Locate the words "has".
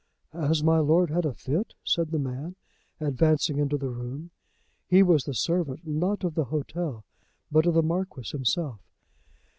0.33-0.63